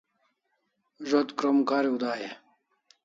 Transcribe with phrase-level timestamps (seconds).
[1.11, 2.31] Zo't krom kariu dai e?